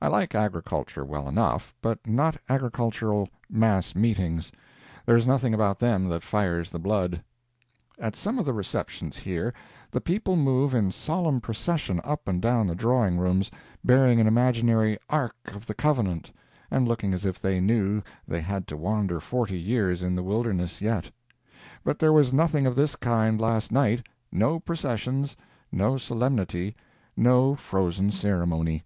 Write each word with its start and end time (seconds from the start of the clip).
I 0.00 0.08
like 0.08 0.34
agriculture 0.34 1.04
well 1.04 1.28
enough, 1.28 1.74
but 1.82 2.06
not 2.06 2.38
agricultural 2.48 3.28
mass 3.50 3.94
meetings. 3.94 4.50
There 5.04 5.14
is 5.14 5.26
nothing 5.26 5.52
about 5.52 5.78
them 5.78 6.08
that 6.08 6.22
fires 6.22 6.70
the 6.70 6.78
blood. 6.78 7.22
At 7.98 8.16
some 8.16 8.38
of 8.38 8.46
the 8.46 8.54
receptions 8.54 9.18
here, 9.18 9.52
the 9.90 10.00
people 10.00 10.36
move 10.36 10.72
in 10.72 10.90
solemn 10.90 11.38
procession 11.42 12.00
up 12.02 12.26
and 12.26 12.40
down 12.40 12.66
the 12.66 12.74
drawing 12.74 13.18
rooms, 13.18 13.50
bearing 13.84 14.18
an 14.18 14.26
imaginary 14.26 14.98
Ark 15.10 15.36
of 15.48 15.66
the 15.66 15.74
Covenant, 15.74 16.32
and 16.70 16.88
looking 16.88 17.12
as 17.12 17.26
if 17.26 17.38
they 17.38 17.60
knew 17.60 18.02
they 18.26 18.40
had 18.40 18.66
to 18.68 18.76
wander 18.78 19.20
forty 19.20 19.58
years 19.58 20.02
in 20.02 20.14
the 20.14 20.22
wilderness, 20.22 20.80
yet; 20.80 21.10
but 21.84 21.98
there 21.98 22.14
was 22.14 22.32
nothing 22.32 22.64
of 22.66 22.74
this 22.74 22.96
kind 22.96 23.38
last 23.38 23.70
night—no 23.70 24.60
processions, 24.60 25.36
no 25.70 25.98
solemnity, 25.98 26.74
no 27.18 27.54
frozen 27.54 28.10
ceremony. 28.10 28.82